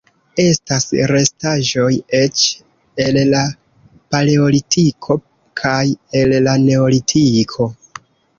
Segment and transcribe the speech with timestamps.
[0.43, 1.89] Estas restaĵoj
[2.19, 2.45] eĉ
[3.03, 3.43] el la
[4.15, 5.19] Paleolitiko
[5.63, 5.85] kaj
[6.23, 7.71] el la Neolitiko.